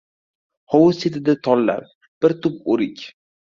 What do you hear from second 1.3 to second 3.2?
tollar, bir tup o‘rik.